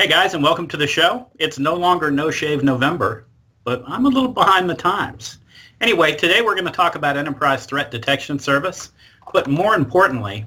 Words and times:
Hey 0.00 0.08
guys, 0.08 0.32
and 0.32 0.42
welcome 0.42 0.66
to 0.68 0.78
the 0.78 0.86
show. 0.86 1.28
It's 1.38 1.58
no 1.58 1.74
longer 1.74 2.10
No 2.10 2.30
Shave 2.30 2.64
November, 2.64 3.26
but 3.64 3.82
I'm 3.86 4.06
a 4.06 4.08
little 4.08 4.32
behind 4.32 4.70
the 4.70 4.74
times. 4.74 5.40
Anyway, 5.82 6.14
today 6.14 6.40
we're 6.40 6.54
going 6.54 6.64
to 6.64 6.70
talk 6.70 6.94
about 6.94 7.18
Enterprise 7.18 7.66
Threat 7.66 7.90
Detection 7.90 8.38
Service, 8.38 8.92
but 9.34 9.46
more 9.46 9.74
importantly, 9.74 10.46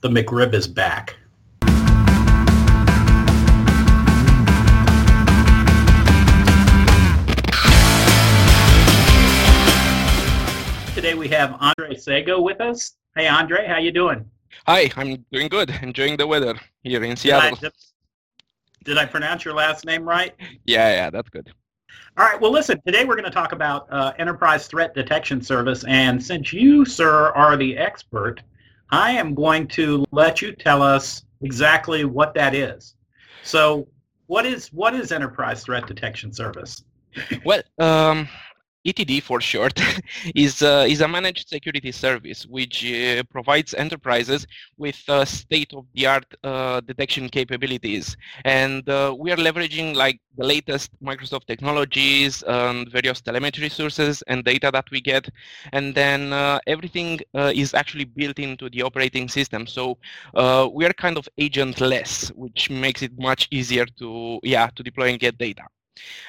the 0.00 0.08
McRib 0.08 0.54
is 0.54 0.66
back. 0.66 1.16
Today 10.94 11.12
we 11.12 11.28
have 11.28 11.58
Andrei 11.60 11.94
Saygo 11.94 12.42
with 12.42 12.62
us. 12.62 12.94
Hey 13.14 13.26
Andrei, 13.26 13.66
how 13.66 13.76
you 13.76 13.92
doing? 13.92 14.24
Hi, 14.66 14.90
I'm 14.96 15.24
doing 15.30 15.48
good. 15.48 15.70
Enjoying 15.82 16.16
the 16.16 16.26
weather 16.26 16.58
here 16.86 17.02
in 17.02 17.10
Did 17.10 17.32
I, 17.32 17.40
Seattle. 17.50 17.56
did, 17.56 17.72
did 18.84 18.98
I 18.98 19.06
pronounce 19.06 19.44
your 19.44 19.54
last 19.54 19.84
name 19.84 20.08
right? 20.08 20.34
Yeah, 20.64 20.90
yeah, 20.90 21.10
that's 21.10 21.28
good. 21.28 21.52
All 22.16 22.24
right. 22.24 22.40
Well, 22.40 22.52
listen. 22.52 22.80
Today 22.86 23.04
we're 23.04 23.16
going 23.16 23.24
to 23.24 23.30
talk 23.30 23.52
about 23.52 23.86
uh, 23.90 24.12
Enterprise 24.18 24.68
Threat 24.68 24.94
Detection 24.94 25.42
Service, 25.42 25.84
and 25.84 26.22
since 26.22 26.52
you, 26.52 26.84
sir, 26.84 27.30
are 27.32 27.56
the 27.56 27.76
expert, 27.76 28.42
I 28.90 29.10
am 29.12 29.34
going 29.34 29.66
to 29.68 30.04
let 30.12 30.40
you 30.40 30.52
tell 30.52 30.82
us 30.82 31.24
exactly 31.42 32.04
what 32.04 32.34
that 32.34 32.54
is. 32.54 32.94
So, 33.42 33.86
what 34.26 34.46
is 34.46 34.68
what 34.72 34.94
is 34.94 35.12
Enterprise 35.12 35.62
Threat 35.64 35.86
Detection 35.86 36.32
Service? 36.32 36.84
Well, 37.44 37.62
um, 37.78 38.28
ETD 38.86 39.20
for 39.20 39.40
short 39.40 39.80
is 40.36 40.62
uh, 40.62 40.86
is 40.88 41.00
a 41.00 41.08
managed 41.08 41.48
security 41.48 41.90
service 41.90 42.46
which 42.46 42.84
uh, 42.86 43.22
provides 43.30 43.74
enterprises 43.74 44.46
with 44.78 45.02
uh, 45.08 45.24
state-of-the-art 45.24 46.24
uh, 46.44 46.80
detection 46.82 47.28
capabilities, 47.28 48.16
and 48.44 48.88
uh, 48.88 49.14
we 49.18 49.32
are 49.32 49.36
leveraging 49.36 49.96
like 49.96 50.20
the 50.38 50.44
latest 50.44 50.90
Microsoft 51.02 51.46
technologies 51.46 52.42
and 52.44 52.88
various 52.90 53.20
telemetry 53.20 53.68
sources 53.68 54.22
and 54.28 54.44
data 54.44 54.70
that 54.72 54.88
we 54.92 55.00
get, 55.00 55.28
and 55.72 55.94
then 55.94 56.32
uh, 56.32 56.60
everything 56.66 57.18
is 57.34 57.74
actually 57.74 58.04
built 58.04 58.38
into 58.38 58.70
the 58.70 58.82
operating 58.82 59.28
system. 59.28 59.66
So 59.66 59.98
we 60.72 60.86
are 60.86 60.92
kind 60.92 61.16
of 61.18 61.28
agentless, 61.40 62.28
which 62.36 62.70
makes 62.70 63.02
it 63.02 63.12
much 63.18 63.48
easier 63.50 63.86
to 63.98 64.38
yeah 64.42 64.68
to 64.76 64.82
deploy 64.82 65.08
and 65.08 65.18
get 65.18 65.38
data. 65.38 65.62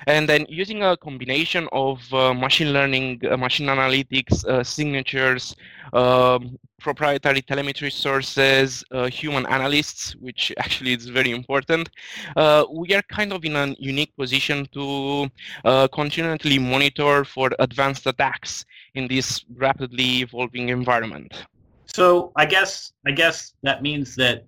And 0.05 0.27
then 0.27 0.45
using 0.49 0.83
a 0.83 0.95
combination 0.97 1.67
of 1.71 2.01
uh, 2.13 2.33
machine 2.33 2.73
learning, 2.73 3.21
uh, 3.29 3.37
machine 3.37 3.67
analytics, 3.67 4.45
uh, 4.45 4.63
signatures, 4.63 5.55
um, 5.93 6.57
proprietary 6.79 7.41
telemetry 7.41 7.89
sources, 7.89 8.83
uh, 8.91 9.07
human 9.07 9.45
analysts, 9.47 10.15
which 10.17 10.53
actually 10.57 10.93
is 10.93 11.07
very 11.07 11.31
important, 11.31 11.89
uh, 12.35 12.65
we 12.71 12.93
are 12.93 13.01
kind 13.03 13.33
of 13.33 13.43
in 13.43 13.55
a 13.55 13.75
unique 13.79 14.15
position 14.15 14.67
to 14.73 15.29
uh, 15.65 15.87
continually 15.87 16.59
monitor 16.59 17.25
for 17.25 17.49
advanced 17.59 18.05
attacks 18.05 18.65
in 18.95 19.07
this 19.07 19.43
rapidly 19.55 20.21
evolving 20.21 20.69
environment. 20.69 21.33
So, 21.85 22.31
I 22.35 22.45
guess 22.45 22.91
I 23.07 23.11
guess 23.11 23.53
that 23.63 23.81
means 23.81 24.15
that 24.17 24.45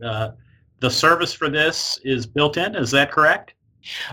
the 0.80 0.90
service 0.90 1.34
for 1.34 1.50
this 1.50 2.00
is 2.04 2.26
built 2.26 2.58
in. 2.58 2.76
Is 2.76 2.92
that 2.92 3.12
correct? 3.12 3.54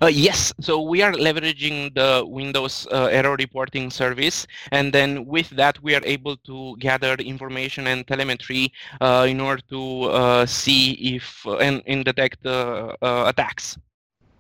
Uh, 0.01 0.07
yes, 0.07 0.53
so 0.61 0.81
we 0.81 1.03
are 1.03 1.13
leveraging 1.13 1.95
the 1.95 2.25
Windows 2.27 2.87
uh, 2.93 3.07
error 3.07 3.37
reporting 3.37 3.91
service, 3.91 4.47
and 4.73 4.93
then 4.93 5.27
with 5.27 5.51
that 5.51 5.83
we 5.83 5.95
are 5.95 6.05
able 6.05 6.37
to 6.39 6.77
gather 6.79 7.15
information 7.15 7.87
and 7.89 8.07
telemetry 8.07 8.73
uh, 9.01 9.27
in 9.29 9.41
order 9.41 9.63
to 9.69 10.03
uh, 10.05 10.47
see 10.47 10.93
if 10.93 11.45
uh, 11.47 11.57
and, 11.57 11.83
and 11.87 12.05
detect 12.05 12.45
uh, 12.47 12.95
attacks. 13.03 13.77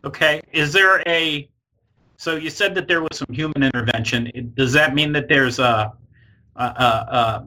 Okay. 0.05 0.41
Is 0.53 0.73
there 0.73 1.03
a 1.07 1.49
so 2.19 2.37
you 2.37 2.51
said 2.51 2.75
that 2.77 2.89
there 2.89 3.03
was 3.03 3.19
some 3.19 3.33
human 3.35 3.63
intervention. 3.63 4.53
Does 4.55 4.73
that 4.73 4.95
mean 4.95 5.13
that 5.13 5.29
there's 5.29 5.59
a 5.59 5.93
a, 6.57 6.65
a, 6.65 7.45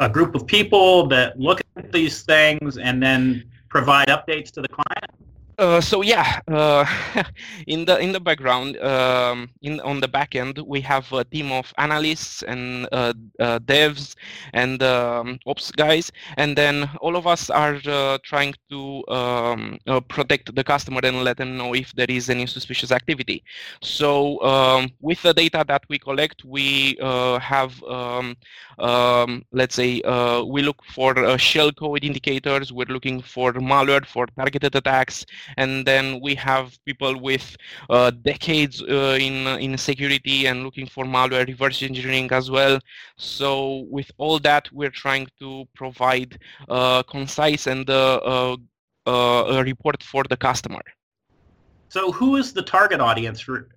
a 0.00 0.06
a 0.06 0.08
group 0.08 0.34
of 0.34 0.46
people 0.46 1.06
that 1.08 1.38
look 1.38 1.60
at 1.76 1.92
these 1.92 2.22
things 2.22 2.78
and 2.78 3.02
then 3.02 3.44
provide 3.68 4.08
updates 4.08 4.50
to 4.52 4.62
the 4.62 4.68
client? 4.68 4.81
Uh, 5.58 5.80
so 5.80 6.02
yeah, 6.02 6.40
uh, 6.48 6.84
in 7.66 7.84
the 7.84 7.98
in 7.98 8.12
the 8.12 8.20
background, 8.20 8.76
um, 8.78 9.50
in 9.60 9.80
on 9.80 10.00
the 10.00 10.08
back 10.08 10.34
end, 10.34 10.58
we 10.66 10.80
have 10.80 11.12
a 11.12 11.24
team 11.24 11.52
of 11.52 11.72
analysts 11.78 12.42
and 12.42 12.88
uh, 12.90 13.12
uh, 13.38 13.58
devs 13.60 14.16
and 14.54 14.82
um, 14.82 15.38
ops 15.46 15.70
guys, 15.70 16.10
and 16.38 16.56
then 16.56 16.88
all 17.00 17.16
of 17.16 17.26
us 17.26 17.50
are 17.50 17.78
uh, 17.86 18.18
trying 18.24 18.54
to 18.70 19.06
um, 19.08 19.78
protect 20.08 20.54
the 20.54 20.64
customer 20.64 21.00
and 21.04 21.22
let 21.22 21.36
them 21.36 21.56
know 21.56 21.74
if 21.74 21.92
there 21.94 22.08
is 22.08 22.30
any 22.30 22.46
suspicious 22.46 22.90
activity. 22.90 23.44
So 23.82 24.42
um, 24.42 24.90
with 25.00 25.22
the 25.22 25.34
data 25.34 25.64
that 25.68 25.84
we 25.88 25.98
collect, 25.98 26.44
we 26.44 26.96
have 27.00 27.82
um, 27.84 28.36
um, 28.78 29.44
let's 29.52 29.74
say 29.74 30.00
we 30.46 30.62
look 30.62 30.82
for 30.84 31.18
uh, 31.18 31.36
shell 31.36 31.72
code 31.72 32.04
indicators. 32.04 32.72
We're 32.72 32.86
looking 32.86 33.20
for 33.20 33.52
malware 33.52 34.06
for 34.06 34.26
targeted 34.26 34.74
attacks 34.74 35.26
and 35.56 35.86
then 35.86 36.20
we 36.20 36.34
have 36.34 36.78
people 36.84 37.18
with 37.20 37.56
uh, 37.90 38.10
decades 38.10 38.82
uh, 38.82 39.16
in 39.20 39.46
in 39.58 39.76
security 39.78 40.46
and 40.46 40.64
looking 40.64 40.86
for 40.86 41.04
malware 41.04 41.46
reverse 41.46 41.82
engineering 41.82 42.28
as 42.32 42.50
well. 42.50 42.78
So 43.16 43.86
with 43.90 44.10
all 44.18 44.38
that, 44.40 44.68
we're 44.72 44.90
trying 44.90 45.26
to 45.40 45.66
provide 45.74 46.38
uh, 46.68 47.02
concise 47.02 47.66
and 47.66 47.88
uh, 47.88 48.16
uh, 48.16 48.56
uh, 49.06 49.44
a 49.58 49.64
report 49.64 50.02
for 50.02 50.24
the 50.28 50.36
customer. 50.36 50.82
So 51.88 52.10
who 52.12 52.36
is 52.36 52.52
the 52.52 52.62
target 52.62 53.00
audience 53.00 53.40
for 53.40 53.68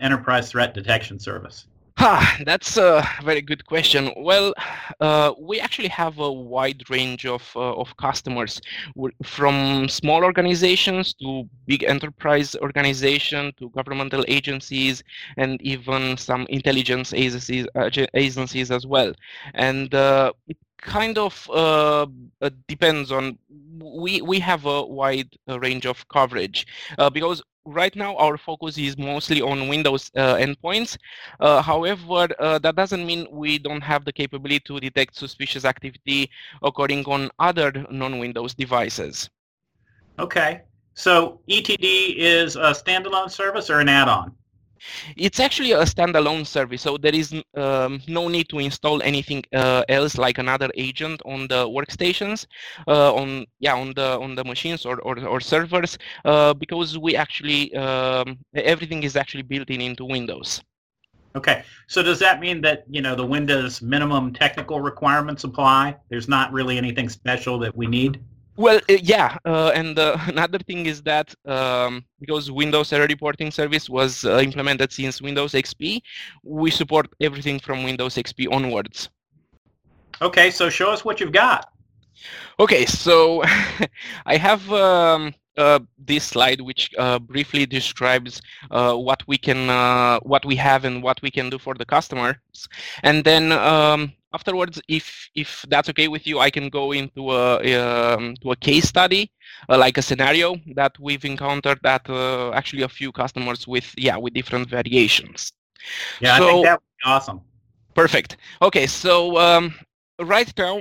Enterprise 0.00 0.50
Threat 0.50 0.74
Detection 0.74 1.18
Service? 1.18 1.66
Ah, 2.02 2.38
that's 2.46 2.76
a 2.78 3.06
very 3.22 3.42
good 3.42 3.66
question. 3.66 4.10
Well, 4.16 4.54
uh, 5.00 5.32
we 5.38 5.60
actually 5.60 5.88
have 5.88 6.18
a 6.18 6.32
wide 6.32 6.88
range 6.88 7.26
of, 7.26 7.50
uh, 7.54 7.74
of 7.74 7.94
customers, 7.96 8.60
w- 8.96 9.14
from 9.22 9.88
small 9.88 10.24
organizations 10.24 11.12
to 11.14 11.48
big 11.66 11.84
enterprise 11.84 12.56
organization 12.56 13.52
to 13.58 13.68
governmental 13.70 14.24
agencies 14.28 15.02
and 15.36 15.60
even 15.62 16.16
some 16.16 16.46
intelligence 16.48 17.12
agencies, 17.12 17.66
agencies 18.14 18.70
as 18.70 18.86
well. 18.86 19.12
And 19.54 19.94
uh, 19.94 20.32
it 20.48 20.56
kind 20.78 21.18
of 21.18 21.48
uh, 21.52 22.06
uh, 22.40 22.50
depends 22.66 23.12
on 23.12 23.38
we 23.78 24.20
we 24.22 24.38
have 24.40 24.64
a 24.64 24.82
wide 24.84 25.28
uh, 25.48 25.58
range 25.60 25.84
of 25.86 26.08
coverage 26.08 26.66
uh, 26.98 27.10
because 27.10 27.42
right 27.66 27.94
now 27.94 28.16
our 28.16 28.36
focus 28.36 28.78
is 28.78 28.96
mostly 28.96 29.42
on 29.42 29.68
Windows 29.68 30.10
uh, 30.16 30.36
endpoints 30.36 30.96
uh, 31.40 31.62
however, 31.62 32.28
uh, 32.38 32.58
that 32.58 32.76
doesn't 32.76 33.06
mean 33.06 33.26
we 33.30 33.58
don't 33.58 33.80
have 33.80 34.04
the 34.04 34.12
capability 34.12 34.60
to 34.60 34.80
detect 34.80 35.16
suspicious 35.16 35.64
activity 35.64 36.30
occurring 36.62 37.04
on 37.06 37.30
other 37.38 37.86
non-Windows 37.90 38.54
devices. 38.54 39.30
Okay. 40.18 40.62
So 40.94 41.40
ETD 41.48 42.16
is 42.16 42.56
a 42.56 42.72
standalone 42.72 43.30
service 43.30 43.70
or 43.70 43.80
an 43.80 43.88
add-on? 43.88 44.34
It's 45.16 45.40
actually 45.40 45.72
a 45.72 45.82
standalone 45.82 46.46
service, 46.46 46.82
so 46.82 46.96
there 46.96 47.14
is 47.14 47.32
um, 47.54 48.00
no 48.08 48.28
need 48.28 48.48
to 48.48 48.58
install 48.58 49.02
anything 49.02 49.44
uh, 49.54 49.82
else 49.88 50.16
like 50.18 50.38
another 50.38 50.70
agent 50.76 51.20
on 51.24 51.48
the 51.48 51.66
workstations, 51.68 52.46
uh, 52.88 53.14
on 53.14 53.46
yeah, 53.58 53.74
on 53.74 53.92
the 53.94 54.18
on 54.20 54.34
the 54.34 54.44
machines 54.44 54.86
or 54.86 55.00
or, 55.00 55.18
or 55.26 55.40
servers, 55.40 55.98
uh, 56.24 56.54
because 56.54 56.98
we 56.98 57.16
actually 57.16 57.74
um, 57.76 58.38
everything 58.54 59.02
is 59.02 59.16
actually 59.16 59.42
built 59.42 59.70
in 59.70 59.80
into 59.80 60.04
Windows. 60.04 60.62
Okay. 61.36 61.62
So 61.86 62.02
does 62.02 62.18
that 62.18 62.40
mean 62.40 62.60
that, 62.62 62.84
you 62.90 63.00
know, 63.00 63.14
the 63.14 63.24
Windows 63.24 63.82
minimum 63.82 64.32
technical 64.32 64.80
requirements 64.80 65.44
apply? 65.44 65.96
There's 66.08 66.28
not 66.28 66.52
really 66.52 66.76
anything 66.76 67.08
special 67.08 67.58
that 67.60 67.76
we 67.76 67.86
need? 67.86 68.20
Well, 68.60 68.78
uh, 68.90 68.98
yeah, 69.00 69.38
uh, 69.46 69.72
and 69.74 69.98
uh, 69.98 70.18
another 70.26 70.58
thing 70.58 70.84
is 70.84 71.00
that 71.04 71.34
um, 71.46 72.04
because 72.20 72.50
Windows 72.50 72.92
Error 72.92 73.06
Reporting 73.06 73.50
Service 73.50 73.88
was 73.88 74.26
uh, 74.26 74.38
implemented 74.40 74.92
since 74.92 75.22
Windows 75.22 75.52
XP, 75.52 76.02
we 76.44 76.70
support 76.70 77.08
everything 77.22 77.58
from 77.58 77.84
Windows 77.84 78.16
XP 78.16 78.52
onwards. 78.52 79.08
Okay, 80.20 80.50
so 80.50 80.68
show 80.68 80.90
us 80.90 81.06
what 81.06 81.20
you've 81.20 81.32
got. 81.32 81.72
Okay, 82.58 82.84
so 82.84 83.42
I 84.26 84.36
have 84.36 84.70
um, 84.70 85.32
uh, 85.56 85.78
this 85.96 86.24
slide 86.24 86.60
which 86.60 86.90
uh, 86.98 87.18
briefly 87.18 87.64
describes 87.64 88.42
uh, 88.70 88.94
what 88.94 89.22
we 89.26 89.38
can, 89.38 89.70
uh, 89.70 90.20
what 90.20 90.44
we 90.44 90.56
have, 90.56 90.84
and 90.84 91.02
what 91.02 91.22
we 91.22 91.30
can 91.30 91.48
do 91.48 91.58
for 91.58 91.72
the 91.72 91.86
customers. 91.86 92.36
And 93.02 93.24
then 93.24 93.52
um, 93.52 94.12
afterwards, 94.32 94.80
if 94.88 95.28
if 95.34 95.64
that's 95.68 95.88
okay 95.90 96.08
with 96.08 96.26
you, 96.26 96.38
I 96.38 96.50
can 96.50 96.68
go 96.68 96.92
into 96.92 97.32
a 97.32 97.58
um, 97.74 98.34
to 98.42 98.52
a 98.52 98.56
case 98.56 98.88
study, 98.88 99.30
uh, 99.68 99.78
like 99.78 99.98
a 99.98 100.02
scenario 100.02 100.56
that 100.74 100.92
we've 100.98 101.24
encountered 101.24 101.84
at 101.84 102.08
uh, 102.08 102.50
actually 102.52 102.82
a 102.82 102.88
few 102.88 103.12
customers 103.12 103.66
with 103.66 103.94
yeah 103.96 104.16
with 104.16 104.34
different 104.34 104.68
variations. 104.68 105.52
Yeah, 106.20 106.34
I 106.34 106.38
So- 106.38 106.46
think 106.46 106.66
that 106.66 106.72
would 106.72 107.04
be 107.04 107.10
awesome. 107.10 107.40
Perfect. 107.94 108.36
Okay, 108.62 108.86
so 108.86 109.36
um, 109.38 109.74
right 110.20 110.52
now 110.56 110.80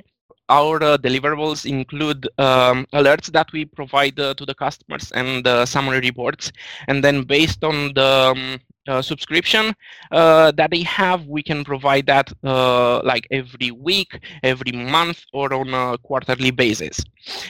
our 0.50 0.82
uh, 0.82 0.98
deliverables 0.98 1.66
include 1.70 2.28
um, 2.40 2.86
alerts 2.94 3.32
that 3.32 3.52
we 3.52 3.66
provide 3.66 4.20
uh, 4.20 4.34
to 4.36 4.46
the 4.46 4.54
customers 4.54 5.12
and 5.12 5.46
summary 5.68 6.00
reports. 6.00 6.52
And 6.88 7.04
then 7.04 7.24
based 7.24 7.64
on 7.64 7.94
the 7.94 8.34
um, 8.36 8.54
uh, 8.54 8.58
subscription 8.98 9.74
uh, 10.12 10.52
that 10.52 10.72
they 10.72 10.84
have, 10.84 11.26
we 11.28 11.44
can 11.44 11.64
provide 11.64 12.06
that 12.08 12.32
uh, 12.44 13.02
like 13.04 13.28
every 13.32 13.72
week, 13.72 14.20
every 14.44 14.72
month, 14.72 15.24
or 15.34 15.54
on 15.54 15.74
a 15.74 15.98
quarterly 16.00 16.52
basis. 16.52 17.04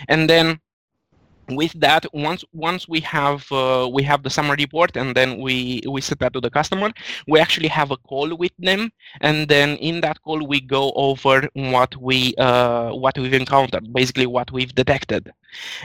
And 0.07 0.29
then 0.29 0.59
with 1.55 1.73
that 1.79 2.05
once 2.13 2.43
once 2.53 2.87
we 2.87 2.99
have 3.01 3.51
uh, 3.51 3.89
we 3.91 4.03
have 4.03 4.23
the 4.23 4.29
summary 4.29 4.57
report 4.59 4.95
and 4.95 5.15
then 5.15 5.39
we 5.39 5.81
we 5.89 6.01
set 6.01 6.19
that 6.19 6.33
to 6.33 6.41
the 6.41 6.49
customer 6.49 6.91
we 7.27 7.39
actually 7.39 7.67
have 7.67 7.91
a 7.91 7.97
call 7.97 8.35
with 8.35 8.51
them 8.59 8.91
and 9.21 9.47
then 9.47 9.75
in 9.77 10.01
that 10.01 10.21
call 10.21 10.45
we 10.45 10.61
go 10.61 10.91
over 10.95 11.47
what 11.53 11.95
we 11.97 12.35
uh, 12.37 12.91
what 12.91 13.17
we've 13.17 13.33
encountered 13.33 13.91
basically 13.93 14.25
what 14.25 14.51
we've 14.51 14.73
detected 14.75 15.31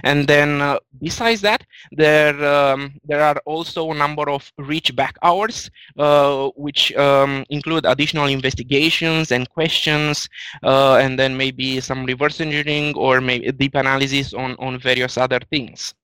and 0.03 0.27
then 0.27 0.61
uh, 0.61 0.79
besides 1.01 1.41
that 1.41 1.65
there 1.93 2.35
um, 2.45 2.93
there 3.05 3.23
are 3.23 3.37
also 3.45 3.91
a 3.91 3.95
number 3.95 4.29
of 4.31 4.51
reach 4.59 4.95
back 4.97 5.17
hours 5.23 5.71
uh, 5.99 6.49
which 6.57 6.95
um, 6.97 7.45
include 7.51 7.85
additional 7.87 8.27
investigations 8.27 9.33
and 9.33 9.49
questions 9.51 10.29
uh, 10.63 10.97
and 10.97 11.19
then 11.19 11.37
maybe 11.37 11.81
some 11.81 12.05
reverse 12.05 12.41
engineering 12.41 12.95
or 12.97 13.21
maybe 13.21 13.51
deep 13.53 13.75
analysis 13.75 14.35
on 14.35 14.57
on 14.59 14.79
various 14.79 15.17
other 15.17 15.41
things. 15.51 15.95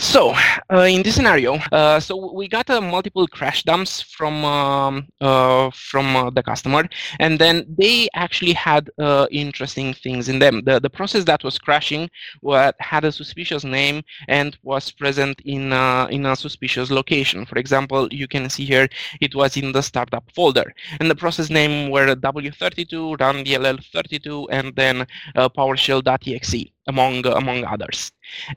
So 0.00 0.34
uh, 0.72 0.88
in 0.88 1.02
this 1.02 1.14
scenario, 1.16 1.56
uh, 1.72 2.00
so 2.00 2.32
we 2.32 2.48
got 2.48 2.70
uh, 2.70 2.80
multiple 2.80 3.26
crash 3.28 3.64
dumps 3.64 4.00
from 4.00 4.46
um, 4.46 5.08
uh, 5.20 5.70
from 5.74 6.16
uh, 6.16 6.30
the 6.30 6.42
customer, 6.42 6.88
and 7.18 7.38
then 7.38 7.66
they 7.78 8.08
actually 8.14 8.54
had 8.54 8.88
uh, 8.98 9.26
interesting 9.30 9.92
things 9.92 10.30
in 10.30 10.38
them. 10.38 10.62
The 10.64 10.80
the 10.80 10.88
process 10.88 11.24
that 11.24 11.44
was 11.44 11.58
crashing 11.58 12.08
what 12.40 12.76
had 12.80 13.04
a 13.04 13.12
suspicious 13.12 13.62
name 13.62 14.02
and 14.26 14.56
was 14.62 14.90
present 14.90 15.42
in 15.44 15.70
in 16.10 16.24
a 16.24 16.34
suspicious 16.34 16.90
location. 16.90 17.44
For 17.44 17.58
example, 17.58 18.08
you 18.10 18.26
can 18.26 18.48
see 18.48 18.64
here 18.64 18.88
it 19.20 19.34
was 19.34 19.58
in 19.58 19.72
the 19.72 19.82
startup 19.82 20.24
folder, 20.34 20.72
and 20.98 21.10
the 21.10 21.14
process 21.14 21.50
name 21.50 21.90
were 21.90 22.16
W32, 22.16 23.18
RunDLL32, 23.18 24.46
and 24.50 24.74
then 24.74 25.06
PowerShell.exe 25.36 26.72
among 26.90 27.26
among 27.42 27.58
others. 27.74 27.98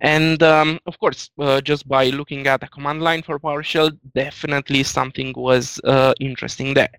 And 0.01 0.37
um, 0.55 0.69
of 0.89 0.95
course, 1.03 1.21
uh, 1.39 1.59
just 1.69 1.83
by 1.95 2.03
looking 2.19 2.43
at 2.47 2.59
the 2.61 2.69
command 2.75 2.99
line 3.07 3.21
for 3.27 3.39
PowerShell, 3.45 3.89
definitely 4.23 4.81
something 4.83 5.29
was 5.49 5.63
uh, 5.93 6.13
interesting 6.19 6.69
there. 6.79 6.93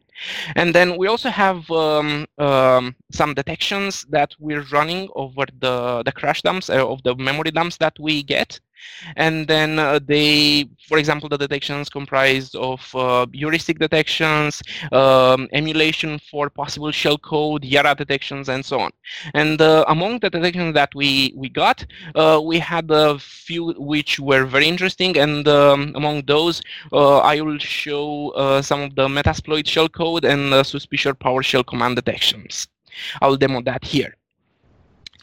And 0.61 0.75
then 0.77 0.89
we 1.01 1.07
also 1.13 1.31
have 1.45 1.69
um, 1.71 2.27
um, 2.39 2.95
some 3.11 3.35
detections 3.35 4.07
that 4.17 4.31
we're 4.39 4.67
running 4.77 5.09
over 5.15 5.45
the, 5.65 6.03
the 6.07 6.13
crash 6.13 6.41
dumps 6.43 6.71
uh, 6.71 6.87
of 6.93 7.03
the 7.03 7.15
memory 7.17 7.51
dumps 7.51 7.77
that 7.79 7.97
we 7.99 8.23
get. 8.23 8.61
And 9.17 9.47
then 9.47 9.79
uh, 9.79 10.01
they, 10.05 10.69
for 10.89 10.99
example, 10.99 11.29
the 11.29 11.39
detections 11.39 11.89
comprised 11.89 12.55
of 12.57 12.95
uh, 12.95 13.27
heuristic 13.33 13.79
detections, 13.79 14.63
um, 14.93 15.49
emulation 15.53 16.19
for 16.31 16.51
possible 16.51 16.89
shellcode, 16.89 17.61
Yara 17.63 17.95
detections, 17.95 18.49
and 18.49 18.65
so 18.65 18.81
on. 18.81 18.91
And 19.35 19.61
uh, 19.61 19.85
among 19.89 20.21
the 20.21 20.31
detections 20.31 20.75
that 20.75 20.95
we, 20.95 21.33
we 21.37 21.49
got, 21.49 21.85
uh, 22.15 22.41
we 22.45 22.59
had 22.59 22.91
a 22.91 23.19
few 23.19 23.75
which 23.79 24.19
were 24.21 24.45
very 24.45 24.67
interesting. 24.67 25.17
And 25.19 25.47
um, 25.49 25.93
among 25.95 26.23
those, 26.27 26.63
uh, 26.93 27.19
I 27.19 27.41
will 27.41 27.59
show 27.59 28.31
uh, 28.31 28.63
some 28.63 28.81
of 28.81 28.95
the 28.95 29.09
Metasploit 29.09 29.65
shellcode 29.65 30.25
and 30.25 30.67
suspicious 30.67 31.15
PowerShell 31.15 31.67
command 31.67 31.97
detections. 31.97 32.69
I'll 33.21 33.37
demo 33.37 33.61
that 33.63 33.85
here. 33.85 34.17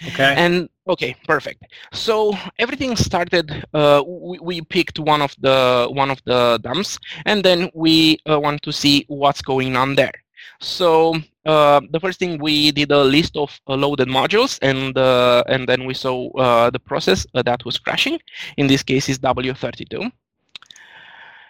Okay. 0.08 0.34
And 0.36 0.70
okay, 0.88 1.16
perfect. 1.28 1.66
So 1.94 2.34
everything 2.58 2.96
started. 2.96 3.66
Uh, 3.74 4.04
we, 4.06 4.40
we 4.40 4.62
picked 4.62 5.00
one 5.00 5.22
of 5.22 5.36
the 5.40 5.88
one 5.92 6.10
of 6.10 6.22
the 6.26 6.60
dumps, 6.64 6.98
and 7.26 7.44
then 7.44 7.70
we 7.74 8.20
uh, 8.30 8.40
want 8.40 8.62
to 8.64 8.72
see 8.72 9.06
what's 9.08 9.42
going 9.42 9.76
on 9.76 9.96
there. 9.96 10.14
So 10.60 11.16
uh, 11.46 11.82
the 11.92 12.00
first 12.00 12.20
thing 12.20 12.40
we 12.40 12.72
did 12.72 12.92
a 12.92 13.04
list 13.04 13.36
of 13.38 13.60
uh, 13.68 13.76
loaded 13.76 14.08
modules, 14.08 14.58
and 14.62 14.98
uh, 14.98 15.44
and 15.48 15.68
then 15.68 15.86
we 15.86 15.94
saw 15.94 16.32
uh, 16.32 16.70
the 16.70 16.80
process 16.80 17.26
that 17.34 17.64
was 17.66 17.78
crashing. 17.78 18.20
In 18.58 18.68
this 18.68 18.84
case, 18.84 19.10
is 19.10 19.20
W32. 19.20 20.12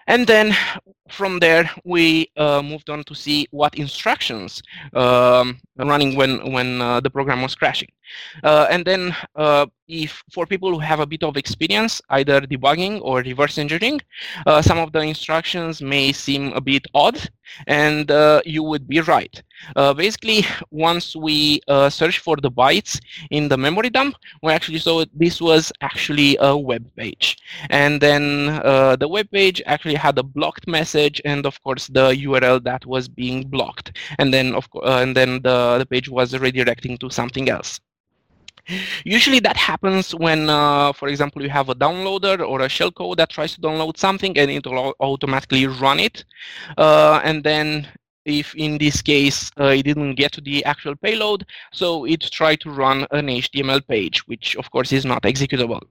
And 0.08 0.28
then 0.28 0.56
from 1.12 1.40
there, 1.40 1.70
we 1.84 2.32
uh, 2.38 2.62
moved 2.62 2.90
on 2.90 3.04
to 3.06 3.16
see 3.16 3.48
what 3.52 3.76
instructions 3.76 4.62
um, 4.94 5.60
running 5.78 6.16
when, 6.16 6.52
when 6.52 6.82
uh, 6.82 7.00
the 7.00 7.10
program 7.10 7.42
was 7.42 7.56
crashing. 7.56 7.90
Uh, 8.44 8.68
and 8.70 8.86
then 8.86 9.16
uh, 9.36 9.66
if 9.88 10.24
for 10.32 10.46
people 10.46 10.72
who 10.72 10.80
have 10.80 11.00
a 11.00 11.06
bit 11.06 11.24
of 11.24 11.38
experience, 11.38 12.02
either 12.10 12.42
debugging 12.42 13.00
or 13.02 13.20
reverse 13.20 13.58
engineering, 13.58 14.02
uh, 14.46 14.62
some 14.62 14.78
of 14.78 14.92
the 14.92 15.00
instructions 15.00 15.82
may 15.82 16.12
seem 16.12 16.54
a 16.54 16.62
bit 16.62 16.86
odd, 16.94 17.30
and 17.68 18.12
uh, 18.12 18.42
you 18.46 18.64
would 18.64 18.88
be 18.88 19.00
right. 19.02 19.42
Basically, 19.76 20.46
once 20.72 21.16
we 21.16 21.62
uh, 21.68 21.90
search 21.90 22.20
for 22.20 22.36
the 22.38 22.50
bytes 22.50 23.00
in 23.30 23.48
the 23.48 23.58
memory 23.58 23.90
dump, 23.90 24.16
we 24.42 24.52
actually 24.52 24.80
saw 24.80 25.04
this 25.14 25.40
was 25.40 25.72
actually 25.82 26.38
a 26.40 26.58
web 26.58 26.90
page. 26.96 27.38
And 27.70 28.02
then 28.02 28.48
the 29.00 29.08
web 29.08 29.30
page 29.30 29.62
actually 29.66 29.96
had 29.96 30.18
a 30.18 30.24
blocked 30.24 30.68
message 30.68 31.01
and 31.26 31.46
of 31.46 31.62
course 31.64 31.88
the 31.88 32.12
URL 32.12 32.64
that 32.64 32.86
was 32.86 33.08
being 33.08 33.48
blocked. 33.48 33.98
And 34.20 34.34
then 34.34 34.54
of 34.54 34.68
and 34.84 35.16
then 35.16 35.42
the 35.42 35.78
the 35.80 35.86
page 35.86 36.10
was 36.10 36.34
redirecting 36.34 37.00
to 37.00 37.10
something 37.10 37.50
else. 37.50 37.80
Usually 39.04 39.40
that 39.40 39.58
happens 39.58 40.14
when, 40.14 40.50
uh, 40.50 40.94
for 40.94 41.08
example, 41.08 41.42
you 41.42 41.50
have 41.50 41.70
a 41.70 41.76
downloader 41.76 42.48
or 42.48 42.62
a 42.62 42.68
shellcode 42.68 43.18
that 43.18 43.30
tries 43.30 43.56
to 43.56 43.62
download 43.62 43.98
something 43.98 44.38
and 44.38 44.52
it 44.52 44.66
will 44.66 44.94
automatically 45.00 45.66
run 45.66 46.00
it. 46.00 46.24
Uh, 46.78 47.20
and 47.24 47.44
then 47.44 47.88
if 48.26 48.54
in 48.56 48.78
this 48.78 49.02
case 49.02 49.50
uh, 49.60 49.66
it 49.66 49.84
didn't 49.84 50.16
get 50.16 50.32
to 50.34 50.42
the 50.42 50.64
actual 50.66 50.96
payload, 50.96 51.46
so 51.72 52.06
it 52.06 52.22
tried 52.32 52.60
to 52.62 52.70
run 52.70 53.08
an 53.12 53.28
HTML 53.28 53.86
page, 53.88 54.20
which 54.28 54.56
of 54.58 54.70
course 54.72 54.92
is 54.92 55.06
not 55.06 55.24
executable. 55.24 55.82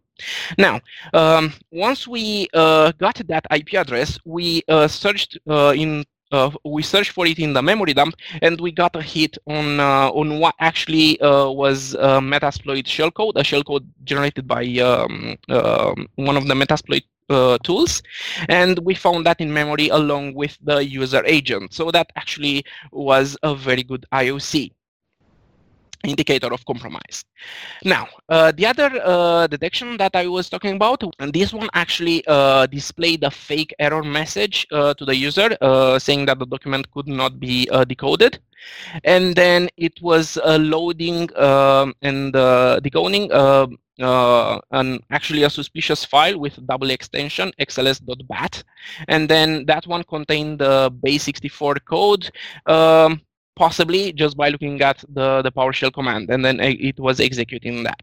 Now, 0.58 0.80
um, 1.12 1.52
once 1.70 2.06
we 2.06 2.48
uh, 2.54 2.92
got 2.92 3.20
that 3.26 3.46
IP 3.50 3.74
address, 3.74 4.18
we 4.24 4.62
uh, 4.68 4.88
searched 4.88 5.38
uh, 5.48 5.74
in 5.76 6.04
uh, 6.32 6.50
we 6.64 6.80
searched 6.80 7.10
for 7.10 7.26
it 7.26 7.40
in 7.40 7.52
the 7.52 7.62
memory 7.62 7.92
dump, 7.92 8.14
and 8.40 8.60
we 8.60 8.70
got 8.70 8.94
a 8.94 9.02
hit 9.02 9.36
on 9.46 9.80
uh, 9.80 10.10
on 10.10 10.38
what 10.38 10.54
actually 10.60 11.20
uh, 11.20 11.50
was 11.50 11.94
Metasploit 11.94 12.84
shellcode, 12.84 13.32
a 13.34 13.42
shellcode 13.42 13.84
generated 14.04 14.46
by 14.46 14.64
um, 14.78 15.36
um 15.48 16.06
one 16.14 16.36
of 16.36 16.46
the 16.46 16.54
Metasploit 16.54 17.02
uh, 17.30 17.58
tools, 17.58 18.02
and 18.48 18.78
we 18.80 18.94
found 18.94 19.26
that 19.26 19.40
in 19.40 19.52
memory 19.52 19.88
along 19.88 20.34
with 20.34 20.58
the 20.62 20.84
user 20.84 21.24
agent. 21.26 21.72
So 21.72 21.90
that 21.90 22.12
actually 22.16 22.64
was 22.92 23.36
a 23.42 23.54
very 23.54 23.82
good 23.82 24.06
IOC 24.12 24.72
indicator 26.04 26.52
of 26.52 26.64
compromise. 26.64 27.24
Now, 27.84 28.08
uh, 28.28 28.52
the 28.52 28.66
other 28.66 28.90
uh, 29.04 29.46
detection 29.46 29.96
that 29.98 30.14
I 30.14 30.26
was 30.26 30.48
talking 30.48 30.76
about, 30.76 31.02
and 31.18 31.32
this 31.32 31.52
one 31.52 31.68
actually 31.74 32.24
uh, 32.26 32.66
displayed 32.66 33.22
a 33.24 33.30
fake 33.30 33.74
error 33.78 34.02
message 34.02 34.66
uh, 34.72 34.94
to 34.94 35.04
the 35.04 35.14
user 35.14 35.56
uh, 35.60 35.98
saying 35.98 36.26
that 36.26 36.38
the 36.38 36.46
document 36.46 36.90
could 36.92 37.08
not 37.08 37.38
be 37.38 37.68
uh, 37.70 37.84
decoded. 37.84 38.38
And 39.04 39.34
then 39.34 39.70
it 39.76 40.00
was 40.02 40.36
loading 40.44 41.34
um, 41.38 41.94
and 42.02 42.32
decoding 42.82 43.30
and 43.32 45.02
actually 45.10 45.44
a 45.44 45.50
suspicious 45.50 46.04
file 46.04 46.38
with 46.38 46.66
double 46.66 46.90
extension 46.90 47.52
xls.bat. 47.58 48.62
And 49.08 49.30
then 49.30 49.64
that 49.64 49.86
one 49.86 50.04
contained 50.04 50.58
the 50.58 50.90
base64 51.02 51.84
code. 51.86 52.30
Um, 52.66 53.22
possibly 53.56 54.12
just 54.12 54.36
by 54.36 54.48
looking 54.48 54.80
at 54.80 55.04
the, 55.08 55.42
the 55.42 55.52
PowerShell 55.52 55.92
command, 55.92 56.30
and 56.30 56.44
then 56.44 56.60
uh, 56.60 56.64
it 56.64 56.98
was 56.98 57.20
executing 57.20 57.82
that. 57.84 58.00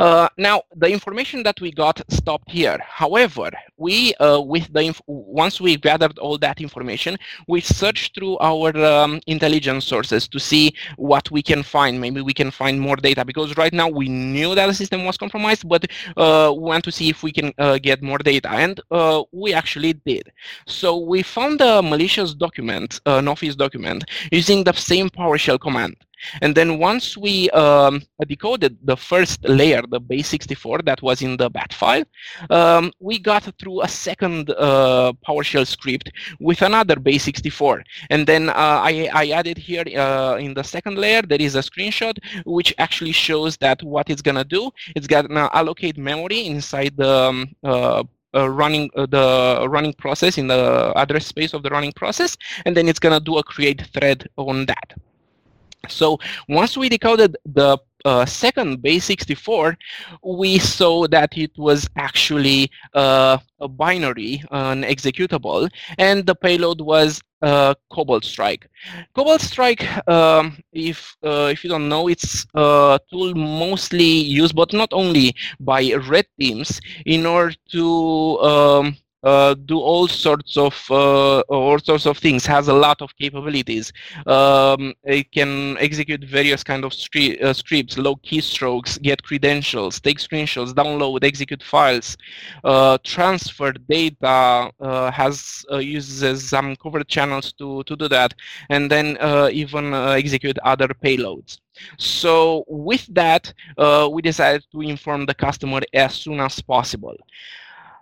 Uh, 0.00 0.28
now, 0.36 0.62
the 0.76 0.88
information 0.88 1.42
that 1.42 1.60
we 1.60 1.70
got 1.70 2.00
stopped 2.08 2.50
here. 2.50 2.78
However, 2.86 3.50
we, 3.76 4.14
uh, 4.14 4.40
with 4.40 4.72
the 4.72 4.94
once 5.06 5.60
we 5.60 5.76
gathered 5.76 6.18
all 6.18 6.38
that 6.38 6.60
information, 6.60 7.16
we 7.48 7.60
searched 7.60 8.14
through 8.14 8.38
our 8.38 8.76
um, 8.84 9.20
intelligence 9.26 9.84
sources 9.84 10.28
to 10.28 10.38
see 10.38 10.74
what 10.96 11.30
we 11.30 11.42
can 11.42 11.62
find. 11.62 12.00
Maybe 12.00 12.20
we 12.20 12.34
can 12.34 12.50
find 12.50 12.80
more 12.80 12.96
data 12.96 13.24
because 13.24 13.56
right 13.56 13.72
now 13.72 13.88
we 13.88 14.08
knew 14.08 14.54
that 14.54 14.66
the 14.66 14.74
system 14.74 15.04
was 15.04 15.16
compromised, 15.16 15.68
but 15.68 15.86
uh, 16.16 16.52
we 16.54 16.62
want 16.62 16.84
to 16.84 16.92
see 16.92 17.08
if 17.08 17.22
we 17.22 17.32
can 17.32 17.52
uh, 17.58 17.78
get 17.78 18.02
more 18.02 18.18
data, 18.18 18.50
and 18.50 18.80
uh, 18.90 19.22
we 19.32 19.52
actually 19.52 19.94
did. 19.94 20.32
So 20.66 20.96
we 20.98 21.22
found 21.22 21.60
a 21.60 21.82
malicious 21.82 22.34
document, 22.34 23.00
an 23.06 23.28
office 23.28 23.56
document, 23.56 24.04
using 24.30 24.64
the 24.64 24.72
same 24.72 25.10
PowerShell 25.10 25.60
command. 25.60 25.96
And 26.40 26.54
then 26.54 26.78
once 26.78 27.16
we 27.16 27.50
um, 27.50 28.02
decoded 28.26 28.78
the 28.82 28.96
first 28.96 29.44
layer, 29.44 29.82
the 29.88 30.00
base64 30.00 30.84
that 30.84 31.02
was 31.02 31.22
in 31.22 31.36
the 31.36 31.50
bat 31.50 31.72
file, 31.72 32.04
um, 32.50 32.92
we 33.00 33.18
got 33.18 33.44
through 33.58 33.82
a 33.82 33.88
second 33.88 34.50
uh, 34.50 35.12
PowerShell 35.26 35.66
script 35.66 36.10
with 36.40 36.62
another 36.62 36.96
base64. 36.96 37.82
And 38.10 38.26
then 38.26 38.48
uh, 38.48 38.52
I, 38.56 39.08
I 39.12 39.28
added 39.30 39.58
here 39.58 39.84
uh, 39.96 40.36
in 40.36 40.54
the 40.54 40.62
second 40.62 40.98
layer, 40.98 41.22
there 41.22 41.40
is 41.40 41.54
a 41.54 41.60
screenshot 41.60 42.16
which 42.44 42.74
actually 42.78 43.12
shows 43.12 43.56
that 43.58 43.82
what 43.82 44.10
it's 44.10 44.22
going 44.22 44.36
to 44.36 44.44
do, 44.44 44.70
it's 44.96 45.06
going 45.06 45.28
to 45.28 45.50
allocate 45.56 45.98
memory 45.98 46.46
inside 46.46 46.96
the 46.96 47.12
um, 47.12 47.54
uh, 47.62 48.02
uh, 48.34 48.48
running 48.48 48.90
uh, 48.96 49.06
the 49.06 49.66
running 49.68 49.92
process 49.92 50.38
in 50.38 50.46
the 50.46 50.92
address 50.96 51.26
space 51.26 51.52
of 51.52 51.62
the 51.62 51.70
running 51.70 51.92
process, 51.92 52.36
and 52.64 52.76
then 52.76 52.88
it's 52.88 52.98
gonna 52.98 53.20
do 53.20 53.36
a 53.36 53.42
create 53.42 53.82
thread 53.92 54.28
on 54.36 54.64
that. 54.66 54.94
So 55.88 56.18
once 56.48 56.76
we 56.76 56.88
decoded 56.88 57.36
the 57.44 57.78
uh, 58.04 58.24
second 58.26 58.78
base64, 58.82 59.76
we 60.24 60.58
saw 60.58 61.06
that 61.08 61.36
it 61.36 61.52
was 61.56 61.88
actually 61.96 62.70
uh, 62.94 63.38
a 63.60 63.68
binary, 63.68 64.42
an 64.50 64.82
executable, 64.82 65.68
and 65.98 66.26
the 66.26 66.34
payload 66.34 66.80
was 66.80 67.20
uh, 67.42 67.74
Cobalt 67.90 68.24
Strike. 68.24 68.68
Cobalt 69.14 69.40
Strike, 69.40 69.86
um, 70.08 70.56
if 70.72 71.16
uh, 71.24 71.48
if 71.52 71.62
you 71.64 71.70
don't 71.70 71.88
know, 71.88 72.08
it's 72.08 72.46
a 72.54 72.98
tool 73.10 73.34
mostly 73.34 74.04
used, 74.04 74.54
but 74.54 74.72
not 74.72 74.88
only 74.92 75.34
by 75.60 75.92
red 76.08 76.26
teams, 76.38 76.80
in 77.06 77.26
order 77.26 77.54
to 77.70 78.38
um, 78.40 78.96
uh, 79.22 79.54
do 79.54 79.78
all 79.78 80.08
sorts 80.08 80.56
of 80.56 80.74
uh, 80.90 81.40
all 81.40 81.78
sorts 81.78 82.06
of 82.06 82.18
things 82.18 82.44
has 82.46 82.68
a 82.68 82.72
lot 82.72 83.00
of 83.00 83.16
capabilities. 83.16 83.92
Um, 84.26 84.94
it 85.04 85.30
can 85.32 85.78
execute 85.78 86.24
various 86.24 86.62
kind 86.64 86.84
of 86.84 86.92
uh, 86.92 87.52
scripts 87.52 87.98
load 87.98 88.22
keystrokes 88.22 89.00
get 89.00 89.22
credentials 89.22 90.00
take 90.00 90.18
screenshots 90.18 90.72
download 90.72 91.24
execute 91.24 91.62
files 91.62 92.16
uh, 92.64 92.98
transfer 93.04 93.72
data 93.72 94.70
uh, 94.80 95.10
has 95.10 95.64
uh, 95.70 95.78
uses 95.78 96.48
some 96.48 96.76
covert 96.76 97.08
channels 97.08 97.52
to 97.52 97.82
to 97.84 97.96
do 97.96 98.08
that 98.08 98.34
and 98.70 98.90
then 98.90 99.16
even 99.52 99.94
execute 99.94 100.58
other 100.64 100.88
payloads. 100.88 101.58
So 101.98 102.64
with 102.68 103.06
that 103.14 103.52
we 104.10 104.22
decided 104.22 104.64
to 104.72 104.80
inform 104.80 105.26
the 105.26 105.34
customer 105.34 105.80
as 105.92 106.14
soon 106.14 106.40
as 106.40 106.60
possible 106.60 107.16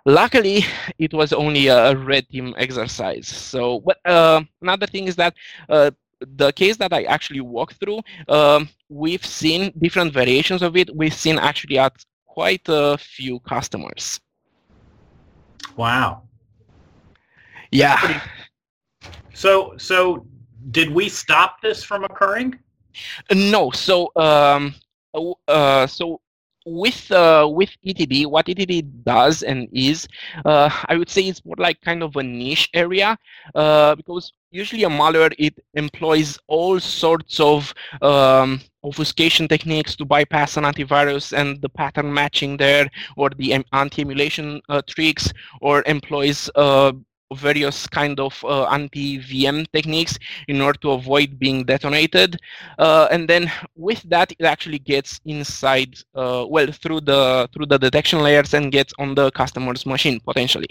Luckily, 0.05 0.65
it 0.97 1.13
was 1.13 1.31
only 1.33 1.67
a 1.67 1.95
red 1.95 2.27
team 2.29 2.55
exercise. 2.57 3.27
So, 3.27 3.79
but 3.81 3.97
uh, 4.05 4.41
another 4.61 4.87
thing 4.87 5.07
is 5.07 5.15
that 5.17 5.35
uh, 5.69 5.91
the 6.21 6.51
case 6.53 6.77
that 6.77 6.93
I 6.93 7.03
actually 7.03 7.41
walked 7.41 7.79
through, 7.79 7.99
um, 8.27 8.69
we've 8.89 9.25
seen 9.25 9.71
different 9.79 10.13
variations 10.13 10.61
of 10.61 10.75
it. 10.75 10.95
We've 10.95 11.13
seen 11.13 11.37
actually 11.37 11.77
at 11.77 11.93
quite 12.25 12.61
a 12.67 12.97
few 12.97 13.39
customers. 13.39 14.19
Wow. 15.75 16.23
Yeah. 17.71 18.21
So, 19.33 19.75
so 19.77 20.25
did 20.71 20.89
we 20.91 21.09
stop 21.09 21.61
this 21.61 21.83
from 21.83 22.03
occurring? 22.03 22.59
No. 23.33 23.71
So, 23.71 24.11
um, 24.15 24.75
uh, 25.47 25.87
so 25.87 26.21
with 26.65 27.11
uh, 27.11 27.47
with 27.51 27.69
ETD, 27.85 28.27
what 28.27 28.45
ETD 28.45 29.03
does 29.03 29.43
and 29.43 29.67
is, 29.71 30.07
uh, 30.45 30.69
I 30.85 30.97
would 30.97 31.09
say 31.09 31.23
it's 31.23 31.43
more 31.45 31.55
like 31.57 31.81
kind 31.81 32.03
of 32.03 32.15
a 32.15 32.23
niche 32.23 32.69
area 32.73 33.17
uh, 33.55 33.95
because 33.95 34.33
usually 34.51 34.83
a 34.83 34.89
malware 34.89 35.33
it 35.39 35.57
employs 35.73 36.37
all 36.47 36.79
sorts 36.79 37.39
of 37.39 37.73
um, 38.01 38.61
obfuscation 38.83 39.47
techniques 39.47 39.95
to 39.95 40.05
bypass 40.05 40.57
an 40.57 40.63
antivirus 40.63 41.37
and 41.37 41.61
the 41.61 41.69
pattern 41.69 42.13
matching 42.13 42.57
there, 42.57 42.87
or 43.17 43.29
the 43.29 43.53
anti-emulation 43.71 44.61
uh, 44.69 44.81
tricks, 44.87 45.31
or 45.61 45.83
employs 45.85 46.49
uh, 46.55 46.91
various 47.35 47.87
kind 47.87 48.19
of 48.19 48.43
uh, 48.45 48.65
anti-VM 48.65 49.65
techniques 49.71 50.17
in 50.47 50.61
order 50.61 50.77
to 50.79 50.91
avoid 50.91 51.39
being 51.39 51.63
detonated. 51.63 52.39
Uh, 52.79 53.07
and 53.11 53.27
then 53.27 53.51
with 53.75 54.01
that, 54.03 54.31
it 54.39 54.45
actually 54.45 54.79
gets 54.79 55.19
inside, 55.25 55.95
uh, 56.15 56.45
well, 56.47 56.67
through 56.71 57.01
the 57.01 57.49
through 57.53 57.65
the 57.65 57.77
detection 57.77 58.19
layers 58.21 58.53
and 58.53 58.71
gets 58.71 58.93
on 58.99 59.15
the 59.15 59.31
customer's 59.31 59.85
machine 59.85 60.19
potentially. 60.19 60.69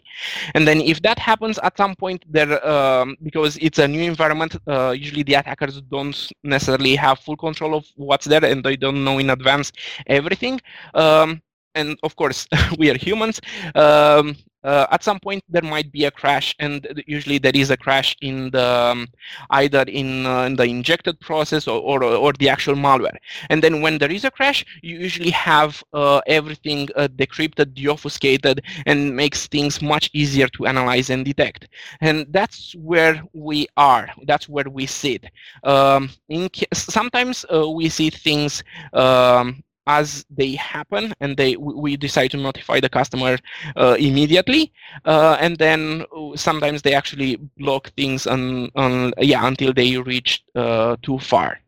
And 0.54 0.66
then 0.66 0.80
if 0.80 1.02
that 1.02 1.18
happens 1.18 1.58
at 1.58 1.76
some 1.76 1.94
point, 1.96 2.24
there 2.30 2.50
um, 2.66 3.16
because 3.22 3.56
it's 3.58 3.78
a 3.78 3.88
new 3.88 4.02
environment, 4.02 4.56
uh, 4.66 4.90
usually 4.90 5.22
the 5.22 5.34
attackers 5.34 5.80
don't 5.82 6.16
necessarily 6.44 6.96
have 6.96 7.18
full 7.20 7.36
control 7.36 7.74
of 7.74 7.86
what's 7.96 8.26
there, 8.26 8.44
and 8.44 8.64
they 8.64 8.76
don't 8.76 9.04
know 9.04 9.18
in 9.18 9.30
advance 9.30 9.72
everything. 10.06 10.60
Um, 10.94 11.42
and 11.74 11.98
of 12.02 12.16
course 12.16 12.46
we 12.78 12.90
are 12.90 12.98
humans 12.98 13.40
um, 13.74 14.36
uh, 14.64 14.86
at 14.90 15.02
some 15.02 15.18
point 15.20 15.42
there 15.48 15.62
might 15.62 15.90
be 15.92 16.04
a 16.04 16.10
crash 16.10 16.54
and 16.58 17.02
usually 17.06 17.38
there 17.38 17.52
is 17.54 17.70
a 17.70 17.76
crash 17.76 18.16
in 18.20 18.50
the 18.50 18.66
um, 18.66 19.08
either 19.50 19.82
in, 19.82 20.26
uh, 20.26 20.44
in, 20.44 20.56
the 20.56 20.64
injected 20.64 21.18
process 21.20 21.66
or, 21.66 21.80
or, 21.80 22.02
or, 22.04 22.32
the 22.34 22.48
actual 22.48 22.74
malware. 22.74 23.16
And 23.48 23.62
then 23.62 23.80
when 23.80 23.98
there 23.98 24.10
is 24.10 24.24
a 24.24 24.30
crash 24.30 24.64
you 24.82 24.98
usually 24.98 25.30
have 25.30 25.82
uh, 25.92 26.20
everything 26.26 26.88
uh, 26.96 27.08
decrypted 27.08 27.74
deobfuscated 27.74 28.60
and 28.86 29.14
makes 29.14 29.46
things 29.46 29.82
much 29.82 30.10
easier 30.12 30.48
to 30.48 30.66
analyze 30.66 31.10
and 31.10 31.24
detect. 31.24 31.68
And 32.00 32.26
that's 32.30 32.74
where 32.76 33.22
we 33.32 33.66
are. 33.76 34.08
That's 34.26 34.48
where 34.48 34.68
we 34.68 34.86
sit. 34.86 35.26
Um, 35.64 36.10
in, 36.28 36.48
sometimes 36.72 37.44
uh, 37.52 37.68
we 37.68 37.88
see 37.88 38.10
things 38.10 38.62
um, 38.92 39.62
as 39.86 40.24
they 40.30 40.52
happen 40.52 41.12
and 41.20 41.36
they 41.36 41.56
we 41.56 41.96
decide 41.96 42.30
to 42.30 42.36
notify 42.36 42.80
the 42.80 42.88
customer 42.88 43.38
uh, 43.76 43.96
immediately 43.98 44.72
uh, 45.04 45.36
and 45.40 45.56
then 45.58 46.04
uh, 46.16 46.36
sometimes 46.36 46.82
they 46.82 46.94
actually 46.94 47.36
block 47.58 47.90
things 47.96 48.26
on, 48.26 48.70
on 48.76 49.12
yeah 49.18 49.46
until 49.46 49.72
they 49.72 49.96
reach 49.98 50.42
uh, 50.54 50.96
too 51.02 51.18
far. 51.18 51.60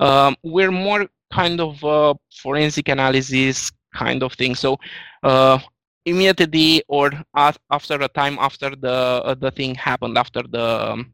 Um, 0.00 0.36
we're 0.42 0.72
more 0.72 1.06
kind 1.32 1.60
of 1.60 1.82
uh, 1.84 2.14
forensic 2.42 2.88
analysis 2.88 3.70
kind 3.94 4.22
of 4.22 4.32
thing. 4.34 4.54
So 4.54 4.78
uh, 5.22 5.58
immediately 6.06 6.82
or 6.88 7.10
after 7.34 7.94
a 8.00 8.08
time 8.08 8.38
after 8.40 8.70
the 8.70 9.36
the 9.40 9.50
thing 9.50 9.74
happened 9.74 10.16
after 10.16 10.42
the 10.42 10.92
um, 10.92 11.12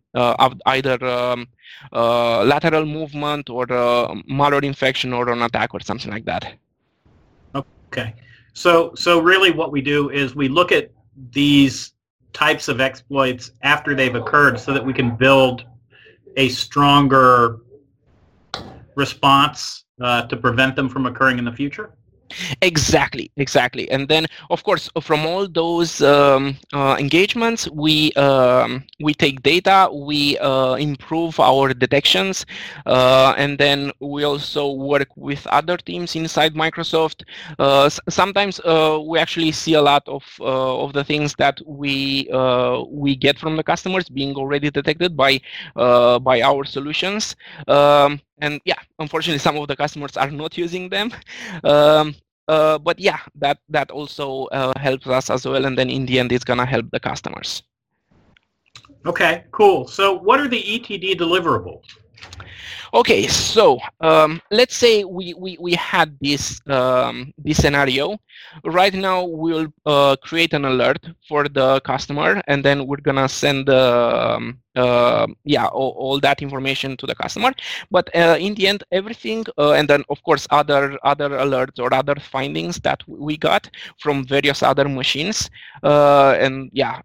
either 0.66 1.04
um, 1.04 1.46
uh, 1.92 2.44
lateral 2.44 2.86
movement 2.86 3.50
or 3.50 3.64
uh, 3.72 4.14
malware 4.30 4.64
infection 4.64 5.12
or 5.12 5.28
an 5.30 5.42
attack 5.42 5.74
or 5.74 5.80
something 5.80 6.10
like 6.10 6.24
that. 6.24 6.56
Okay. 7.54 8.14
So, 8.52 8.94
so 8.94 9.20
really 9.20 9.50
what 9.50 9.72
we 9.72 9.82
do 9.82 10.10
is 10.10 10.34
we 10.34 10.48
look 10.48 10.72
at 10.72 10.90
these 11.30 11.92
types 12.32 12.68
of 12.68 12.80
exploits 12.80 13.52
after 13.62 13.94
they've 13.94 14.14
occurred 14.14 14.58
so 14.58 14.72
that 14.72 14.84
we 14.84 14.92
can 14.92 15.16
build 15.16 15.64
a 16.36 16.48
stronger 16.48 17.60
response 18.94 19.84
uh, 20.00 20.22
to 20.26 20.36
prevent 20.36 20.76
them 20.76 20.88
from 20.88 21.06
occurring 21.06 21.38
in 21.38 21.44
the 21.44 21.52
future? 21.52 21.92
Exactly, 22.62 23.30
exactly. 23.36 23.90
And 23.90 24.08
then, 24.08 24.26
of 24.50 24.62
course, 24.64 24.90
from 25.00 25.26
all 25.26 25.46
those 25.48 26.00
um, 26.02 26.56
uh, 26.72 26.96
engagements, 26.98 27.68
we 27.70 28.12
um, 28.14 28.84
we 29.00 29.14
take 29.14 29.42
data, 29.42 29.88
we 29.92 30.38
uh, 30.38 30.74
improve 30.74 31.38
our 31.40 31.72
detections, 31.72 32.44
uh, 32.86 33.34
and 33.36 33.58
then 33.58 33.92
we 34.00 34.24
also 34.24 34.70
work 34.72 35.08
with 35.16 35.46
other 35.48 35.76
teams 35.76 36.14
inside 36.16 36.54
Microsoft. 36.54 37.22
Uh, 37.58 37.88
sometimes 38.08 38.60
uh, 38.60 38.98
we 39.06 39.18
actually 39.18 39.52
see 39.52 39.74
a 39.74 39.82
lot 39.82 40.02
of 40.08 40.22
uh, 40.40 40.84
of 40.84 40.92
the 40.92 41.04
things 41.04 41.34
that 41.38 41.60
we 41.66 42.28
we 42.90 43.16
get 43.16 43.38
from 43.38 43.56
the 43.56 43.62
customers 43.64 44.08
being 44.08 44.34
already 44.36 44.70
detected 44.70 45.16
by 45.16 45.40
by 45.74 46.40
our 46.42 46.64
solutions. 46.64 47.36
Um, 47.68 48.20
and 48.38 48.60
yeah, 48.64 48.78
unfortunately, 48.98 49.38
some 49.38 49.56
of 49.56 49.68
the 49.68 49.76
customers 49.76 50.16
are 50.16 50.30
not 50.30 50.56
using 50.56 50.88
them. 50.88 51.12
Um, 51.64 52.14
uh, 52.48 52.78
but 52.78 52.98
yeah, 52.98 53.18
that 53.36 53.58
that 53.68 53.90
also 53.90 54.44
uh, 54.46 54.72
helps 54.78 55.06
us 55.06 55.30
as 55.30 55.46
well, 55.46 55.64
and 55.64 55.76
then 55.76 55.90
in 55.90 56.06
the 56.06 56.18
end, 56.18 56.32
it's 56.32 56.44
gonna 56.44 56.66
help 56.66 56.90
the 56.90 57.00
customers. 57.00 57.62
Okay, 59.06 59.44
cool. 59.52 59.86
So, 59.86 60.14
what 60.14 60.40
are 60.40 60.48
the 60.48 60.62
ETD 60.62 61.16
deliverables? 61.16 61.82
Okay, 62.94 63.26
so 63.26 63.78
um, 64.00 64.40
let's 64.50 64.76
say 64.76 65.04
we, 65.04 65.34
we, 65.34 65.56
we 65.60 65.74
had 65.74 66.16
this 66.20 66.60
um, 66.68 67.32
this 67.36 67.58
scenario. 67.58 68.16
Right 68.64 68.94
now, 68.94 69.24
we'll 69.24 69.68
uh, 69.84 70.16
create 70.22 70.54
an 70.54 70.64
alert 70.64 71.04
for 71.28 71.48
the 71.48 71.80
customer, 71.80 72.42
and 72.46 72.64
then 72.64 72.86
we're 72.86 73.02
gonna 73.02 73.28
send 73.28 73.66
the 73.66 74.34
um, 74.36 74.60
yeah 75.44 75.66
all, 75.66 75.94
all, 75.96 76.20
that 76.20 76.42
information 76.42 76.96
to 76.96 77.06
the 77.06 77.14
customer. 77.14 77.52
But 77.90 78.14
uh, 78.14 78.36
in 78.38 78.54
the 78.54 78.68
end 78.68 78.84
everything 78.92 79.44
uh, 79.58 79.72
and 79.72 79.88
then 79.88 80.04
of 80.08 80.22
course 80.22 80.46
other 80.50 80.98
other 81.02 81.30
alerts 81.30 81.78
or 81.78 81.92
other 81.92 82.16
findings 82.16 82.80
that 82.80 83.02
we 83.06 83.36
got 83.36 83.70
from 83.98 84.24
various 84.26 84.62
other 84.62 84.88
machines 84.88 85.50
uh, 85.82 86.36
and 86.38 86.70
yeah 86.72 87.00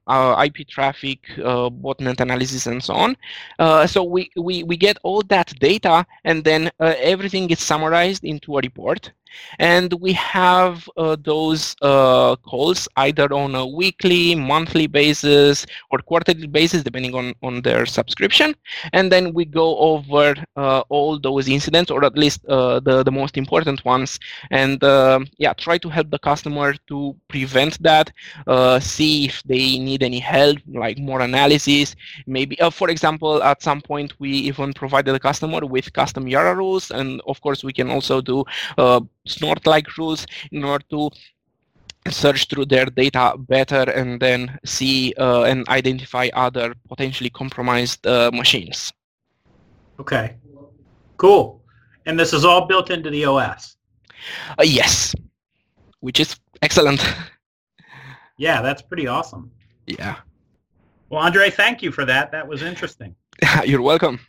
ip 0.45 0.67
traffic 0.67 1.19
botnet 1.37 2.19
analysis 2.19 2.67
and 2.67 2.83
so 2.83 2.93
on. 2.93 3.15
So 3.87 4.03
we, 4.03 4.29
we 4.35 4.63
we 4.63 4.77
get 4.77 4.97
all 5.03 5.21
that 5.23 5.53
data 5.59 6.05
and 6.23 6.43
then 6.43 6.71
everything 6.79 7.49
is 7.49 7.59
summarized 7.59 8.23
into 8.23 8.57
a 8.57 8.61
report 8.61 9.11
and 9.59 9.93
we 9.93 10.13
have 10.13 10.89
uh, 10.97 11.15
those 11.21 11.75
uh, 11.81 12.35
calls 12.37 12.87
either 12.97 13.31
on 13.33 13.55
a 13.55 13.65
weekly, 13.65 14.35
monthly 14.35 14.87
basis, 14.87 15.65
or 15.91 15.99
quarterly 15.99 16.47
basis, 16.47 16.83
depending 16.83 17.15
on, 17.15 17.33
on 17.43 17.61
their 17.61 17.85
subscription. 17.85 18.55
And 18.93 19.11
then 19.11 19.33
we 19.33 19.45
go 19.45 19.77
over 19.77 20.35
uh, 20.55 20.81
all 20.89 21.19
those 21.19 21.47
incidents, 21.47 21.91
or 21.91 22.03
at 22.05 22.17
least 22.17 22.45
uh, 22.45 22.79
the, 22.79 23.03
the 23.03 23.11
most 23.11 23.37
important 23.37 23.83
ones, 23.85 24.19
and 24.49 24.83
um, 24.83 25.27
yeah, 25.37 25.53
try 25.53 25.77
to 25.77 25.89
help 25.89 26.09
the 26.09 26.19
customer 26.19 26.73
to 26.87 27.15
prevent 27.27 27.81
that, 27.81 28.11
uh, 28.47 28.79
see 28.79 29.25
if 29.25 29.43
they 29.43 29.77
need 29.79 30.03
any 30.03 30.19
help, 30.19 30.57
like 30.67 30.97
more 30.97 31.21
analysis. 31.21 31.95
Maybe, 32.27 32.59
uh, 32.59 32.69
for 32.69 32.89
example, 32.89 33.41
at 33.43 33.61
some 33.61 33.81
point, 33.81 34.13
we 34.19 34.31
even 34.31 34.73
provided 34.73 35.13
the 35.13 35.19
customer 35.19 35.65
with 35.65 35.93
custom 35.93 36.27
Yara 36.27 36.55
rules, 36.55 36.91
and 36.91 37.21
of 37.27 37.41
course, 37.41 37.63
we 37.63 37.73
can 37.73 37.89
also 37.89 38.21
do 38.21 38.43
snort-like 39.25 39.97
rules 39.97 40.25
in 40.51 40.63
order 40.63 40.85
to 40.89 41.09
search 42.09 42.47
through 42.47 42.65
their 42.65 42.85
data 42.85 43.35
better 43.37 43.89
and 43.91 44.19
then 44.19 44.57
see 44.65 45.13
uh, 45.17 45.43
and 45.43 45.67
identify 45.69 46.29
other 46.33 46.73
potentially 46.87 47.29
compromised 47.29 48.05
uh, 48.07 48.31
machines. 48.33 48.91
Okay, 49.99 50.35
cool. 51.17 51.61
And 52.07 52.19
this 52.19 52.33
is 52.33 52.43
all 52.43 52.65
built 52.65 52.89
into 52.89 53.11
the 53.11 53.25
OS? 53.25 53.77
Uh, 54.57 54.63
yes, 54.63 55.13
which 55.99 56.19
is 56.19 56.35
excellent. 56.61 57.03
yeah, 58.37 58.61
that's 58.61 58.81
pretty 58.81 59.05
awesome. 59.05 59.51
Yeah. 59.85 60.17
Well, 61.09 61.21
Andrei, 61.21 61.49
thank 61.49 61.83
you 61.83 61.91
for 61.91 62.05
that. 62.05 62.31
That 62.31 62.47
was 62.47 62.63
interesting. 62.63 63.15
You're 63.65 63.81
welcome. 63.81 64.19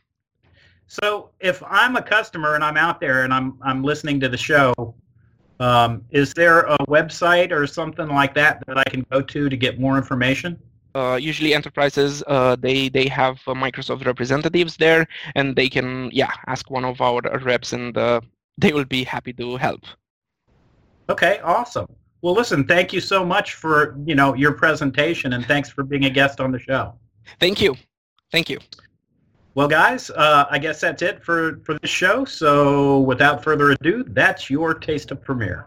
So 0.93 1.31
if 1.41 1.63
I'm 1.67 1.97
a 1.97 2.03
customer 2.03 2.55
and 2.55 2.63
I'm 2.63 2.77
out 2.77 3.01
there 3.01 3.25
and 3.25 3.33
I'm 3.33 3.57
I'm 3.63 3.83
listening 3.83 4.21
to 4.21 4.29
the 4.29 4.37
show, 4.37 4.95
um, 5.59 6.05
is 6.11 6.35
there 6.35 6.61
a 6.65 6.77
website 6.87 7.51
or 7.51 7.67
something 7.67 8.09
like 8.09 8.35
that 8.35 8.63
that 8.67 8.77
I 8.77 8.85
can 8.91 9.07
go 9.11 9.23
to 9.23 9.49
to 9.49 9.57
get 9.57 9.81
more 9.81 9.97
information? 9.97 10.59
Uh, 10.95 11.19
usually 11.19 11.55
enterprises 11.55 12.23
uh, 12.27 12.57
they 12.57 12.91
they 12.91 13.09
have 13.09 13.41
uh, 13.47 13.55
Microsoft 13.55 14.05
representatives 14.05 14.77
there, 14.77 15.09
and 15.35 15.57
they 15.57 15.71
can 15.71 16.11
yeah 16.13 16.33
ask 16.47 16.71
one 16.71 16.85
of 16.85 17.01
our 17.01 17.23
reps, 17.41 17.73
and 17.73 17.97
uh, 17.97 18.21
they 18.59 18.75
will 18.75 18.85
be 18.85 19.03
happy 19.03 19.33
to 19.33 19.57
help. 19.57 19.81
Okay, 21.09 21.41
awesome. 21.43 21.87
Well, 22.21 22.35
listen, 22.35 22.67
thank 22.67 22.93
you 22.93 23.01
so 23.01 23.25
much 23.25 23.55
for 23.55 23.97
you 24.05 24.15
know 24.15 24.35
your 24.35 24.53
presentation, 24.53 25.33
and 25.33 25.47
thanks 25.47 25.71
for 25.71 25.85
being 25.85 26.05
a 26.05 26.11
guest 26.11 26.39
on 26.39 26.53
the 26.53 26.59
show. 26.59 26.93
Thank 27.41 27.63
you, 27.63 27.77
thank 28.31 28.51
you. 28.51 28.59
Well, 29.55 29.69
guys, 29.69 30.09
uh, 30.11 30.47
I 30.51 30.59
guess 30.59 30.81
that's 30.81 31.03
it 31.03 31.23
for, 31.23 31.61
for 31.65 31.79
this 31.79 31.91
show. 31.91 32.25
So 32.25 33.01
without 33.01 33.45
further 33.45 33.73
ado, 33.73 34.05
that's 34.09 34.49
your 34.49 34.73
taste 34.73 35.11
of 35.11 35.23
Premier. 35.23 35.67